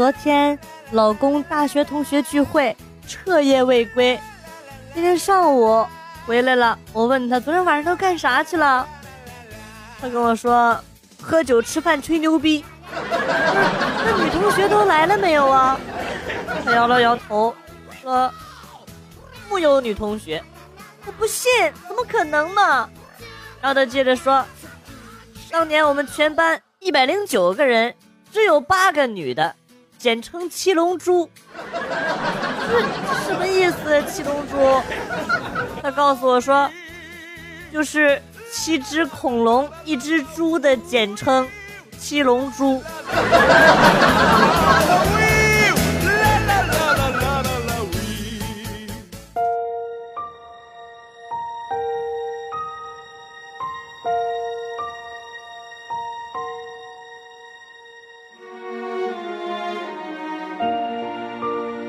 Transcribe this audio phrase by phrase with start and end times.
[0.00, 0.58] 昨天
[0.92, 2.74] 老公大学同学聚会，
[3.06, 4.18] 彻夜未归。
[4.94, 5.86] 今天上午
[6.24, 8.88] 回来了，我问他昨天晚上都干啥去了，
[10.00, 10.82] 他跟我说
[11.20, 12.64] 喝酒吃饭吹牛逼。
[12.90, 15.78] 那女同学都来了没有啊？
[16.64, 17.54] 他摇了摇头，
[18.00, 18.32] 说
[19.50, 20.42] 木有女同学。
[21.04, 21.52] 我不信，
[21.86, 22.88] 怎么可能嘛？
[23.60, 24.42] 然后他接着说，
[25.50, 27.94] 当年我们全班一百零九个人，
[28.32, 29.54] 只有八个女的，
[30.00, 31.30] 简称七龙珠。
[33.26, 34.02] 什么意思？
[34.10, 34.82] 七龙珠？
[35.82, 36.70] 他告诉我说，
[37.70, 38.20] 就是
[38.50, 41.46] 七只恐龙一只猪的简称，
[41.98, 42.82] 七龙珠。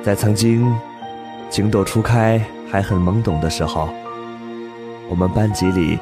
[0.04, 0.66] 在曾经
[1.52, 3.88] 情窦初开还很懵懂的时候，
[5.08, 6.00] 我们班级里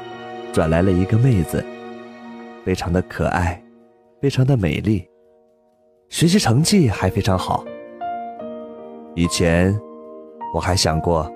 [0.54, 1.62] 转来了一个妹子，
[2.64, 3.62] 非常的可爱，
[4.18, 5.06] 非常的美丽，
[6.08, 7.62] 学习成绩还非常好。
[9.14, 9.78] 以前
[10.54, 11.30] 我还想过，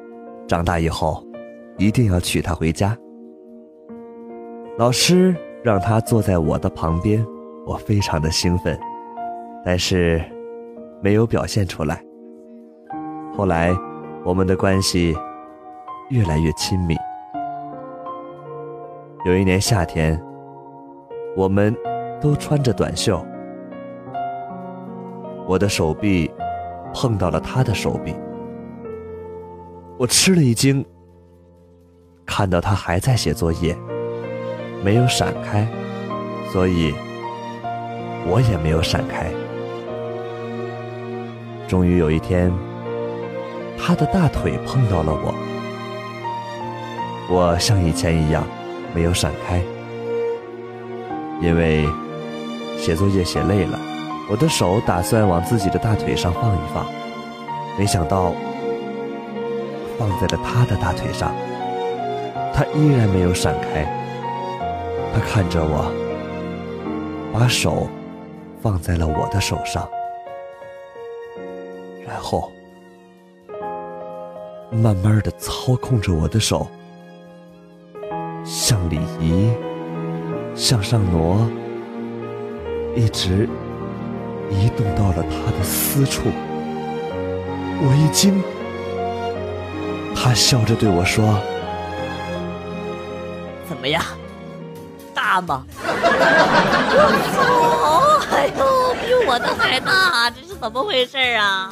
[0.48, 1.22] 长大以后
[1.76, 2.96] 一定要娶她回家。
[4.78, 7.22] 老师让她坐在我的旁边，
[7.66, 8.78] 我非常的兴奋，
[9.62, 10.24] 但是
[11.02, 12.02] 没有表现出来。
[13.36, 13.76] 后来，
[14.24, 15.12] 我们的关系
[16.08, 16.94] 越来越亲密。
[19.26, 20.22] 有一年夏天，
[21.36, 21.74] 我们
[22.20, 23.20] 都穿着短袖，
[25.48, 26.30] 我的手臂
[26.94, 28.14] 碰到了他的手臂，
[29.98, 30.86] 我吃了一惊，
[32.24, 33.76] 看到他还在写作业，
[34.84, 35.66] 没有闪开，
[36.52, 36.94] 所以
[38.30, 39.26] 我也没有闪开。
[41.66, 42.52] 终于有一天。
[43.78, 45.34] 他的大腿碰到了我，
[47.28, 48.44] 我像以前一样
[48.94, 49.62] 没有闪开，
[51.40, 51.86] 因为
[52.78, 53.78] 写作业写累了，
[54.30, 56.86] 我的手打算往自己的大腿上放一放，
[57.78, 58.32] 没想到
[59.98, 61.32] 放在了他的大腿上，
[62.54, 63.84] 他依然没有闪开，
[65.12, 65.92] 他看着我，
[67.32, 67.88] 把手
[68.62, 69.86] 放在了我的手上，
[74.74, 76.66] 慢慢的操控着我的手，
[78.44, 79.52] 向里移，
[80.56, 81.46] 向上挪，
[82.96, 83.48] 一直
[84.50, 86.24] 移动到了他的私处。
[87.80, 88.42] 我一惊，
[90.14, 91.38] 他笑着对我说
[93.68, 94.02] ：“怎么样，
[95.14, 95.64] 大吗？”
[96.96, 96.98] 我
[97.32, 98.26] 操！
[98.36, 101.70] 哎呦，比我的还大，这是怎么回事啊？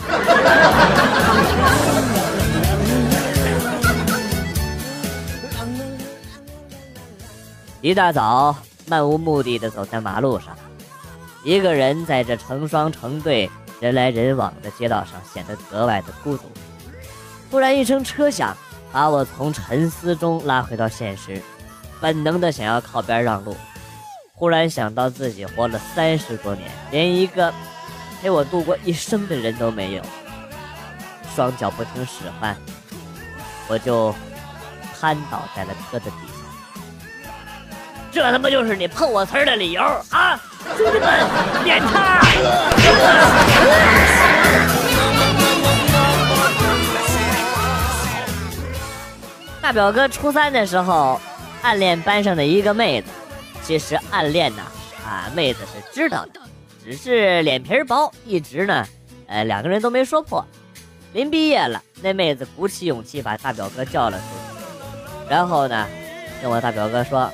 [7.83, 8.57] 一大早，
[8.87, 10.57] 漫无目的的走在马路上，
[11.43, 13.51] 一个人在这成双成对、
[13.81, 16.45] 人来人往的街道上显得格外的孤独。
[17.51, 18.57] 突然一声车响，
[18.93, 21.43] 把我从沉思中拉回到现实，
[22.01, 23.57] 本能的想要靠边让路。
[24.33, 27.53] 忽然想到自己活了三十多年，连一个
[28.21, 30.03] 陪我度过一生的人都没有，
[31.35, 32.57] 双脚不听使唤，
[33.67, 34.15] 我就
[34.95, 36.17] 瘫倒在了车的底。
[38.13, 39.81] 这他妈就是你碰我瓷儿的理由
[40.11, 40.39] 啊！
[40.77, 42.21] 兄弟们，点他！
[49.63, 51.19] 大表哥初三的时候
[51.63, 53.09] 暗恋班上的一个妹子，
[53.63, 54.63] 其实暗恋呢
[55.07, 56.41] 啊，妹子是知道的，
[56.85, 58.87] 只是脸皮薄，一直呢，
[59.27, 60.45] 呃，两个人都没说破。
[61.15, 65.87] 临毕业了，那妹子鼓起勇气把大表哥叫了出去，然后呢，
[66.43, 67.33] 跟我大表哥说。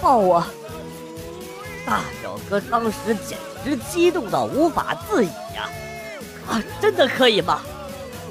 [0.00, 0.44] 抱我！
[1.86, 5.68] 大表哥当时简直激动到无法自已呀！
[6.48, 7.62] 啊，真的可以吗？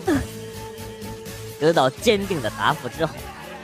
[1.60, 3.14] 得到坚定的答复之后，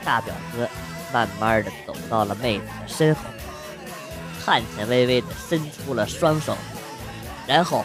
[0.04, 0.68] 大表哥
[1.12, 3.20] 慢慢的走到了妹子的身后，
[4.44, 6.56] 颤颤巍巍的伸出了双手，
[7.46, 7.84] 然后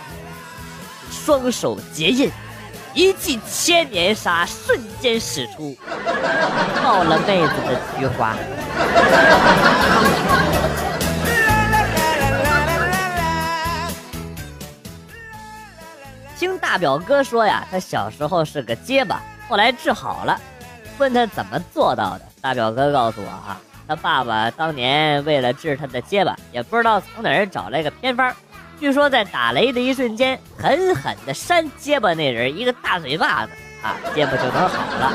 [1.12, 2.32] 双手结印，
[2.96, 5.78] 一记千年杀瞬间使出，
[6.90, 8.34] 抱了妹子的菊花。
[16.36, 20.42] 听大表哥说呀，他小时候是个结巴，后来治好了。
[20.98, 28.34] 问他怎么做到的，大表哥告诉我啊，他爸爸当年为了治他的结巴，也不知道从哪儿找来个偏方，
[28.80, 33.52] 据说在打雷的一瞬间，狠狠的扇结巴那人一个大嘴巴子
[33.84, 35.14] 啊，结巴就能好了。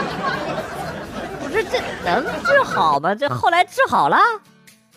[1.55, 3.15] 不是这能治好吗？
[3.15, 4.19] 这后来治好了？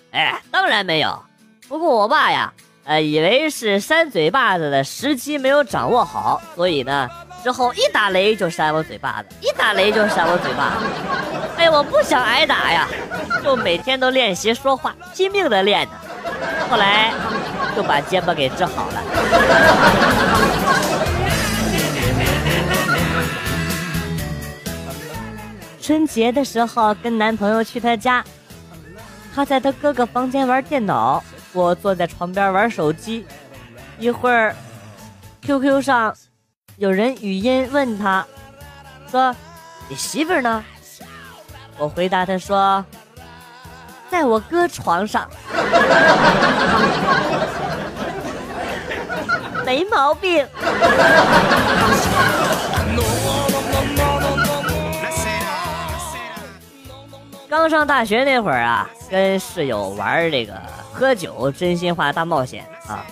[0.10, 1.24] 哎，当然没有。
[1.68, 2.52] 不过我爸呀，
[2.86, 7.08] 呃，以为是扇嘴巴子的时机没有掌握好，所以呢，
[7.44, 10.88] 之后一打雷就扇我嘴巴子，一打雷就扇我嘴巴子。
[11.58, 12.88] 哎，我不想挨打呀，
[13.44, 15.92] 就每天都练习说话，拼命的练呢。
[16.72, 17.14] 后来。
[17.76, 19.04] 就把结巴给治好了。
[25.88, 28.22] 春节的时候跟男朋友去他家，
[29.34, 31.24] 他在他哥哥房间玩电脑，
[31.54, 33.26] 我坐在床边玩手机。
[33.98, 34.54] 一会儿
[35.44, 36.14] ，QQ 上
[36.76, 38.28] 有人语音问他，
[39.10, 39.34] 说
[39.88, 40.62] ：“你媳妇呢？”
[41.80, 42.84] 我回答他说
[44.12, 45.26] ：“在我哥床上。
[49.66, 50.46] ”没毛病。
[57.50, 60.54] 刚上大学那会儿啊，跟室友玩这个
[60.92, 63.06] 喝酒真心话大冒险啊，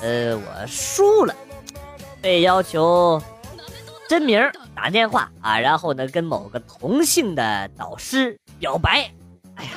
[0.00, 1.34] 呃，我输了，
[2.22, 3.20] 被要求
[4.08, 4.40] 真名
[4.76, 9.10] 打电话啊，然后呢跟某个同性的导师表白，
[9.56, 9.70] 哎呀，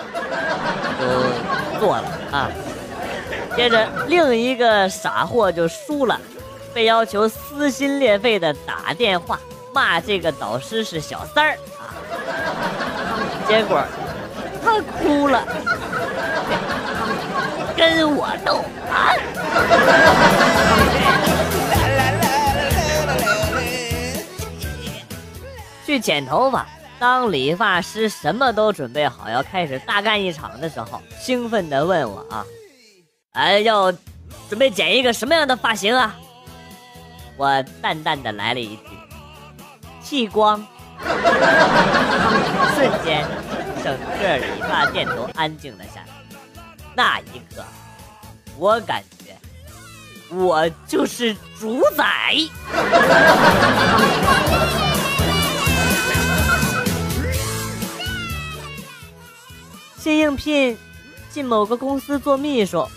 [0.99, 2.51] 就做了啊。
[3.55, 6.21] 接着，另一个傻货就输了，
[6.71, 9.39] 被要求撕心裂肺的打电话
[9.73, 12.66] 骂这个导师是小三儿啊！
[13.47, 13.81] 结果
[14.61, 15.47] 他哭了，
[17.75, 18.61] 跟我斗
[18.91, 19.15] 啊！
[25.85, 26.67] 去剪头发，
[26.99, 32.45] 当理发师什么都准备好，要开始大干一场的时候，兴奋地问我啊。
[33.31, 33.89] 哎，要
[34.49, 36.17] 准备剪一个什么样的发型啊？
[37.37, 38.81] 我淡淡的来了一句
[40.03, 40.65] ：“剃光。”
[42.75, 43.25] 瞬间，
[43.83, 46.07] 整个理发店都安静了下来。
[46.95, 47.63] 那一刻，
[48.57, 49.35] 我感觉
[50.35, 52.35] 我就是主宰。
[59.97, 60.77] 新应聘
[61.29, 62.87] 进某个公司做秘书。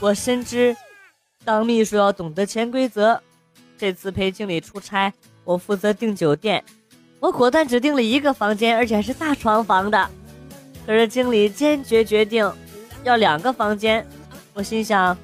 [0.00, 0.76] 我深知，
[1.44, 3.22] 当秘书要懂得潜规则。
[3.78, 5.12] 这次陪经理出差，
[5.44, 6.62] 我负责订酒店。
[7.20, 10.10] 我果断只订了一个房间，而且还是大床房的。
[10.86, 12.50] 可是经理坚决决定
[13.02, 14.06] 要两个房间。
[14.52, 15.16] 我心想，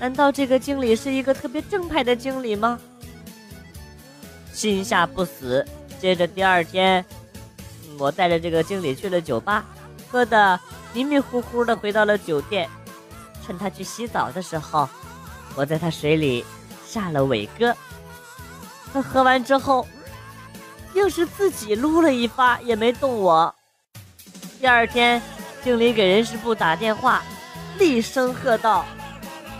[0.00, 2.78] 难道这个经理是一个特别正派的经理吗？
[4.52, 5.64] 心下不死。
[6.00, 7.04] 接着第二天，
[7.98, 9.66] 我带着这个经理去了酒吧，
[10.10, 10.58] 喝的
[10.92, 12.68] 迷迷糊糊的，回到了酒店。
[13.46, 14.88] 趁他去洗澡的时候，
[15.54, 16.44] 我在他水里
[16.86, 17.76] 下了伟哥。
[18.92, 19.86] 他喝完之后，
[20.94, 23.54] 硬是自己撸了一发，也没动我。
[24.60, 25.20] 第二天，
[25.62, 27.22] 经理给人事部打电话，
[27.78, 28.86] 厉声喝道：“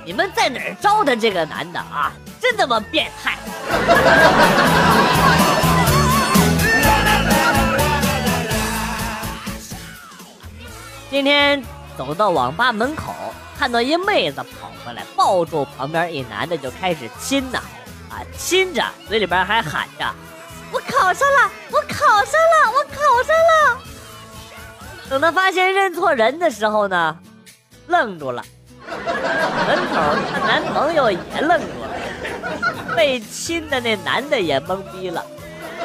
[0.06, 2.12] 你们在哪儿招的这个男的啊？
[2.40, 3.36] 真他妈变态！”
[11.10, 11.62] 今天
[11.96, 13.14] 走到网吧门口。
[13.58, 17.58] 看到一妹子跑过来，抱住旁边一男的就开始亲呐，
[18.10, 20.04] 啊，亲着嘴里边还喊着
[20.76, 23.78] ：“我考上了，我考上了，我考上了。”
[25.08, 27.16] 等他发现认错人的时候呢，
[27.86, 28.44] 愣住了。
[28.86, 29.94] 门口
[30.30, 35.24] 她男朋友也愣住了，被亲的那男的也懵逼了。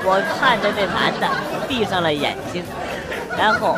[0.04, 1.30] 我看着那男的
[1.70, 2.66] 闭上了眼睛，
[3.38, 3.78] 然后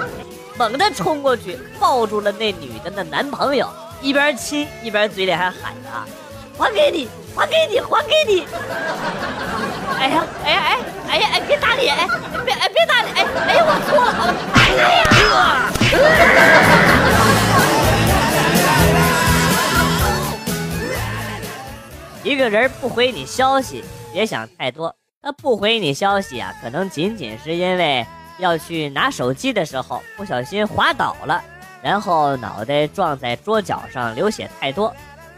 [0.58, 3.70] 猛地冲过去抱住了那女的的男朋友。
[4.02, 5.90] 一边亲一边嘴里还喊着
[6.58, 8.46] ：“还给你，还给你，还给你！”
[9.98, 10.80] 哎呀，哎呀，哎，
[11.14, 12.08] 哎呀，哎，别打脸，哎，
[12.44, 14.82] 别，哎，别打脸，哎，哎呀，我错了，哎呀！
[22.24, 24.96] 一个人不回你消息，别想太多。
[25.22, 28.04] 他不回你消息啊，可能仅仅是因为
[28.40, 31.40] 要去拿手机的时候不小心滑倒了。
[31.84, 34.92] 然后脑袋撞在桌角上，流血太多，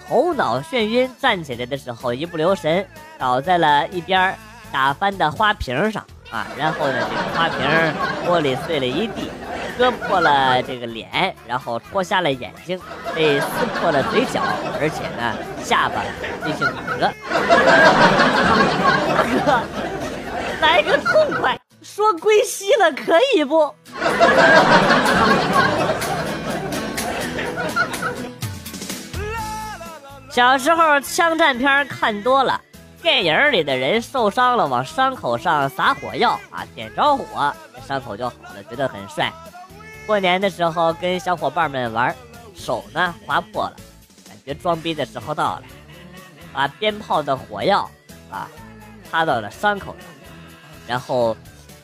[0.08, 4.34] 头脑眩晕，站起来的时候一不留神倒在了一边
[4.76, 6.46] 打翻的花瓶上啊！
[6.58, 7.66] 然后呢，这个花瓶
[8.28, 9.32] 玻璃碎了一地，
[9.78, 12.78] 割破了这个脸，然后戳瞎了眼睛，
[13.16, 13.46] 被撕
[13.80, 14.42] 破了嘴角，
[14.82, 16.04] 而且呢，下巴
[16.44, 17.10] 进行骨折。
[19.16, 19.64] 大哥，
[20.60, 23.74] 来个痛快，说归西了，可以不？
[30.30, 32.60] 小时候枪战片看多了，
[33.06, 37.56] 电影里的人受伤了往伤口上撒火药啊，点着火，
[37.88, 39.32] 伤口就好了，觉得很帅。
[40.08, 42.16] 过年的时候跟小伙伴们玩，
[42.56, 43.76] 手呢划破了，
[44.28, 45.64] 感觉装逼的时候到了，
[46.52, 47.88] 把鞭炮的火药
[48.32, 48.50] 啊
[49.08, 50.08] 插到了伤口上，
[50.88, 51.38] 然后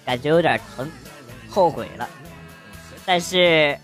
[0.03, 0.89] 感觉有点疼，
[1.47, 2.09] 后悔了。
[3.05, 3.77] 但是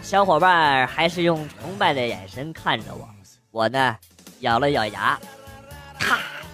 [0.00, 3.06] 小伙伴还是用崇拜的眼神看着我。
[3.50, 3.94] 我呢，
[4.40, 5.20] 咬了咬牙，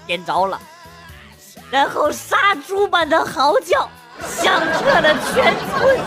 [0.08, 0.58] 点着了，
[1.70, 3.86] 然后杀猪般的嚎叫
[4.26, 5.98] 响彻了全村。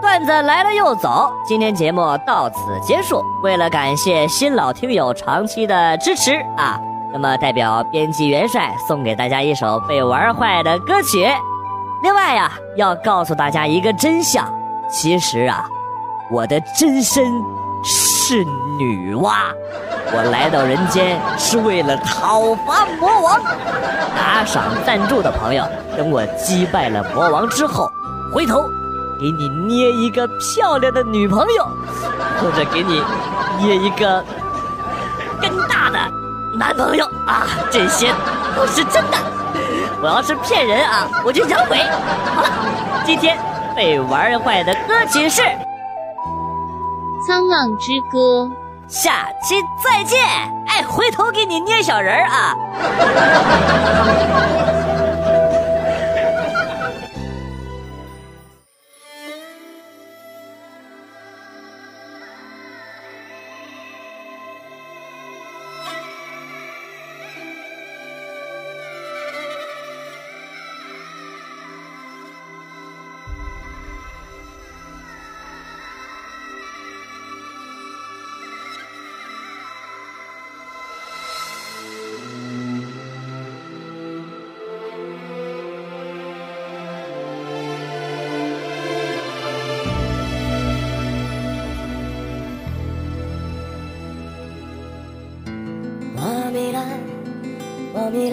[0.00, 3.22] 段子来了又走，今天节目到此结束。
[3.42, 6.80] 为了感谢新老听友长期的支持啊，
[7.12, 11.28] 那么代表编辑元帅送给大家一首被玩坏的歌曲。
[12.02, 14.50] 另外呀，要告诉大家一个真相，
[14.88, 15.64] 其实啊，
[16.30, 17.24] 我的真身
[17.84, 18.44] 是
[18.78, 19.32] 女娲，
[20.12, 23.40] 我来到人间是为了讨伐魔王。
[24.16, 25.64] 打赏赞助的朋友，
[25.96, 27.90] 等我击败了魔王之后，
[28.32, 28.62] 回头
[29.18, 31.68] 给你捏一个漂亮的女朋友，
[32.40, 33.02] 或者给你
[33.58, 34.24] 捏一个
[35.40, 35.98] 更大的
[36.58, 38.12] 男朋友啊，这些
[38.54, 39.18] 都是真的。
[40.02, 41.78] 我要是骗人啊，我就养鬼。
[42.34, 42.48] 好了，
[43.04, 43.38] 今天
[43.76, 45.42] 被玩坏的歌曲是
[47.28, 48.44] 《沧浪之歌》，
[48.88, 49.54] 下期
[49.84, 50.18] 再见。
[50.66, 52.56] 哎，回头给你捏小人儿啊。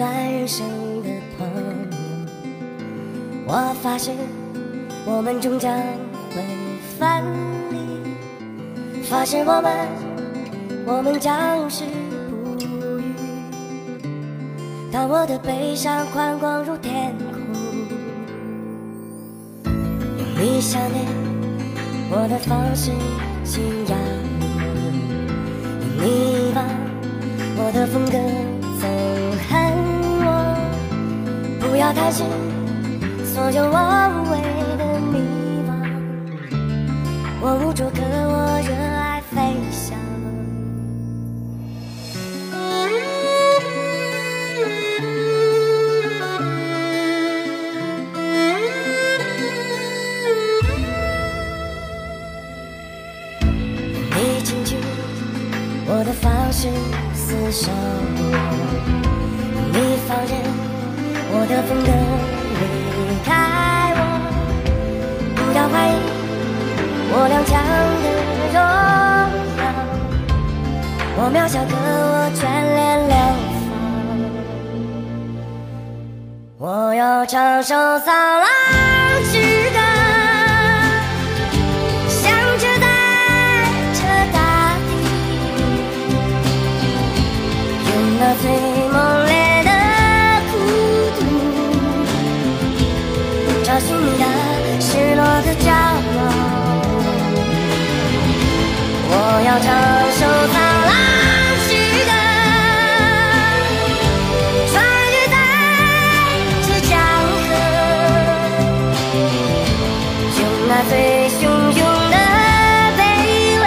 [0.04, 0.68] 我迷恋人生
[1.02, 1.08] 的
[1.38, 1.54] 朋友。
[3.46, 4.10] 我发誓
[5.06, 5.74] 我们终将
[6.34, 6.42] 会
[6.98, 7.08] 分
[7.70, 7.78] 离，
[9.04, 9.72] 发誓我们，
[10.84, 11.84] 我们将是
[12.28, 12.68] 不渝。
[14.92, 17.24] 当我的悲伤宽广如天空，
[19.64, 19.74] 用
[20.38, 21.02] 你想念
[22.10, 22.90] 我的方式
[23.42, 23.98] 信仰
[24.38, 24.44] 你，
[25.96, 26.62] 用你把。
[27.56, 28.18] 我的风格
[31.94, 32.26] 不要担心
[33.24, 33.78] 所有我
[34.10, 34.34] 无谓
[34.76, 34.82] 的
[35.12, 35.14] 迷
[35.62, 35.70] 茫。
[37.40, 39.36] 我无助，可我热爱飞
[39.70, 39.96] 翔。
[54.10, 54.76] 你请去
[55.86, 56.68] 我的方式。
[57.14, 57.70] 厮守，
[61.44, 61.88] 我的风格
[62.58, 62.62] 离
[63.22, 63.28] 开
[63.94, 64.00] 我，
[65.36, 65.92] 不要怀疑
[67.12, 67.52] 我踉跄
[68.00, 68.06] 的
[68.54, 68.56] 荣
[69.60, 69.68] 耀，
[71.18, 72.40] 我渺小的我眷
[72.74, 73.14] 恋流
[76.58, 78.48] 放，我要唱首沧浪
[93.74, 94.24] 找寻你的
[94.80, 95.66] 失落的角
[96.14, 96.18] 落。
[99.10, 99.12] 我
[99.44, 99.66] 要唱
[100.14, 100.54] 首沧
[100.86, 100.94] 浪
[101.66, 101.74] 之
[102.06, 102.10] 歌，
[104.70, 104.74] 穿
[105.10, 105.36] 越在
[106.62, 106.92] 这江
[107.42, 107.50] 河，
[110.38, 110.92] 用那最
[111.30, 111.42] 汹
[111.76, 112.16] 涌的
[112.96, 113.02] 卑
[113.60, 113.66] 微，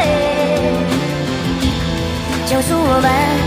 [2.45, 3.46] 救赎我们。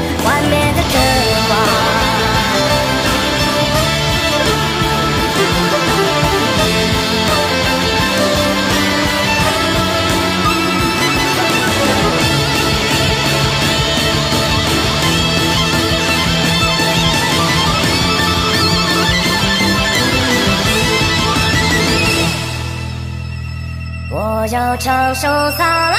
[24.91, 25.23] 双手
[25.57, 25.97] 擦亮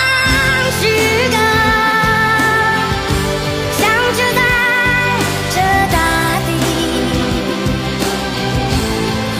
[0.81, 0.81] 诗
[1.31, 1.37] 歌，
[3.79, 3.81] 想
[4.17, 5.95] 着大
[6.45, 6.49] 地，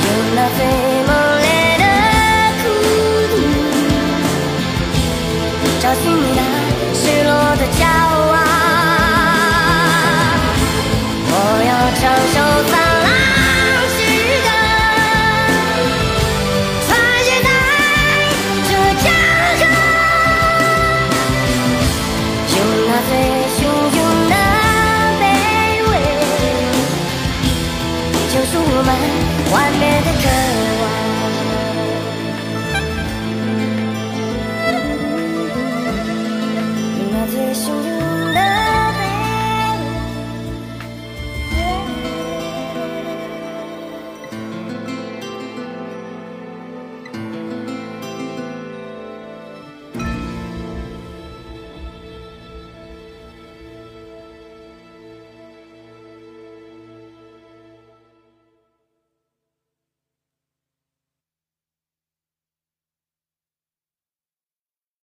[0.05, 0.60] 有那最
[1.05, 1.46] 猛烈
[1.79, 1.84] 的
[2.62, 2.63] 酷
[3.36, 3.38] 雨，